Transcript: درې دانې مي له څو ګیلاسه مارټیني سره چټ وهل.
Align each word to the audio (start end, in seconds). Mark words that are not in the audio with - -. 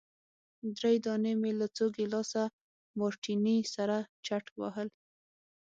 درې 0.77 0.95
دانې 1.05 1.33
مي 1.41 1.51
له 1.59 1.67
څو 1.75 1.85
ګیلاسه 1.97 2.43
مارټیني 2.99 3.57
سره 3.75 3.97
چټ 4.25 4.45
وهل. 4.59 4.87